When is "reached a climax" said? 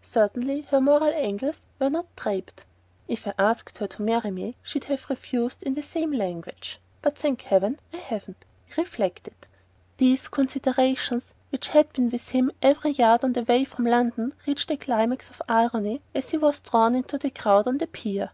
14.46-15.28